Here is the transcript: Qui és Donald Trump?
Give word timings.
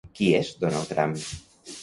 Qui 0.19 0.29
és 0.37 0.49
Donald 0.63 0.89
Trump? 0.95 1.15